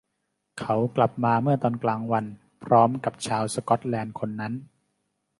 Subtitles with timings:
[0.59, 2.25] เขากลับมาเมื่อตอนกลางวัน
[2.63, 4.53] พร้อมกับชาวสก็อตแลนด์คนนั้น